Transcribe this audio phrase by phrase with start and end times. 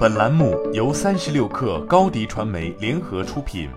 [0.00, 3.68] 本栏目由三十六氪高低传媒联合出品。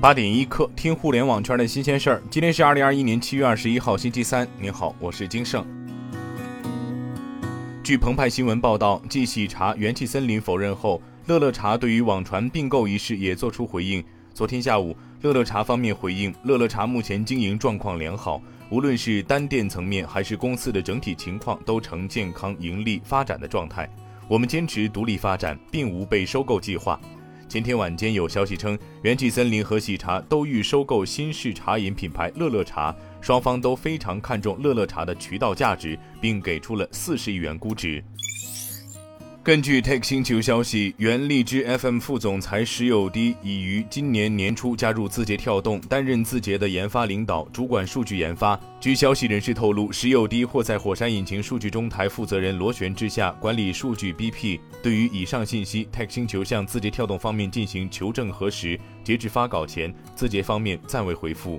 [0.00, 2.22] 八点一刻，听互联网圈的新鲜事儿。
[2.30, 4.46] 今天是二零二一年七月二十一号，星期三。
[4.60, 5.66] 您好，我是金盛。
[7.82, 14.04] 据澎湃新闻报道，继喜茶、元气森林否认后，乐乐茶对于网传并购一事也作出回应。
[14.38, 18.40] 昨天下午，乐乐茶方面回应，乐乐茶目前经营状况良好。
[18.70, 23.90] 无论是单店层面还是公司的整体情况，都呈健康盈利发展的状态。
[24.28, 27.00] 我们坚持独立发展，并无被收购计划。
[27.48, 38.00] 前天晚间有消息称，元气森林和喜茶都欲收购新式茶饮品牌乐乐茶，双方都非常看重乐乐茶的渠道价值，并给出了四十亿元估值。
[39.44, 48.60] 根据 Take 星球消息，原荔枝 FM 副总裁石友迪已于今年年初加入字节跳动，担任字节的研发领导，主管数据研发。
[48.78, 54.60] 据消息人士透露，石友迪或在火山引擎数据中台负责人螺旋之下管理数据 BP。
[54.82, 61.58] 对于以上信息，Take 星球向字节跳动方面进行求证核实，截至发稿前，字节方面暂未回复。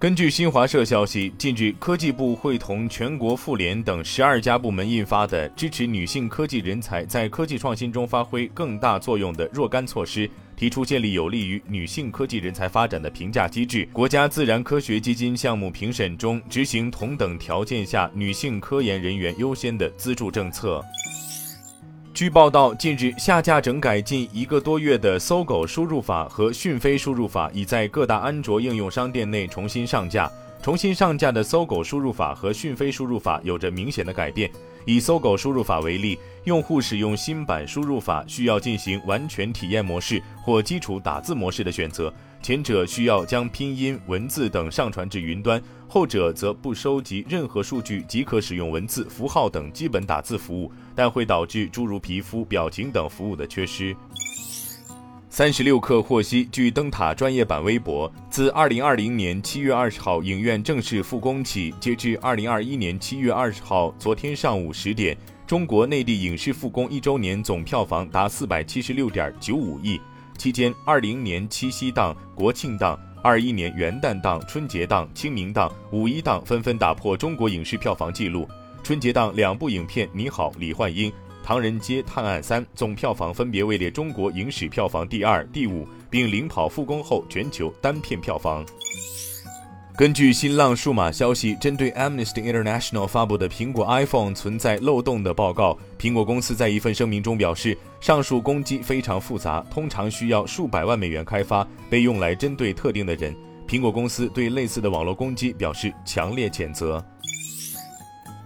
[0.00, 13.88] 根据新华社消息，近日科技部会同全国妇联等十二家部门印发的支持女性科技人才在科技创新中发挥更大作用的若干措施，提出建立有利于女性科技人才发展的评价机制。
[13.92, 20.80] 国家自然科学基金项目评审中执行同等条件下女性科研人员优先的资助政策。
[22.18, 30.28] 据报道，近日下架整改近一个多月的搜狗输入法和讯飞输入法已在各大安卓应用商店内重新上架。
[30.60, 34.50] 重新上架的搜狗输入法和讯飞输入法有着明显的改变。
[34.84, 50.70] 以搜狗输入法为例，用户使用新版输入法需要进行完全体验模式或基础打字模式的选择，前者需要将拼音、文字等上传至云端，后者则不收集任何数据即可使用文字、符号等基本打字服务。
[50.94, 53.94] 但会导致诸如皮肤、表情等服务的缺失。
[55.30, 70.00] 三十六氪获悉，据灯塔专业版微博，自二零二零年七月二十号影院正式复工起，截至二零二一年七月二十号昨天上午十点，中国内地影视复工一周年总票房达四百七十六点九五亿。
[70.38, 78.48] 期间，二零年七夕档、国庆档、二一年元旦档、春节档、清明档、五一档纷纷打破中国影视票房纪录。
[78.84, 81.10] 春节档两部影片《你好，李焕英》
[81.42, 88.64] 《唐人街探案三》总票房分别位列中国影史票房第二、第五，并领跑复工后全球单片票房。
[89.98, 103.34] 根据新浪数码消息，针对 Amnesty International 发布的苹果 iPhone 存在漏洞的报告，苹果公司在一份声明中表示，上述攻击非常复杂，通常需要数百万美元开发，被用来针对特定的人。
[103.66, 107.04] 苹果公司对类似的网络攻击表示强烈谴责。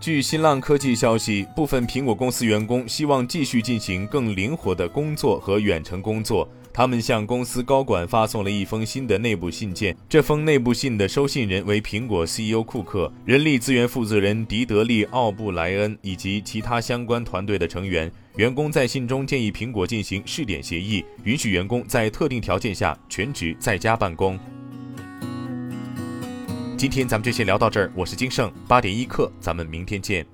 [0.00, 6.48] 据新浪科技消息，部分苹果公司员工希望继续进行更灵活的工作和远程工作。
[6.74, 9.94] 他们向公司高管发送了一封新的内部信件。
[10.08, 18.10] 这封内部信的收信人为苹果 CEO 库克、人力资源负责人迪德利·奥布莱恩以及其他相关团队的成员。
[18.36, 24.38] 员工在信中建议苹果进行试点协议，允许员工在特定条件下全职在家办公。
[26.78, 30.26] 今天咱们就先聊到这儿，我是金盛八点一刻，咱们明天见。